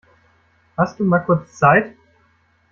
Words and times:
Hast 0.77 0.99
du 0.99 1.03
mal 1.03 1.19
kurz 1.19 1.59
Zeit? 1.59 1.95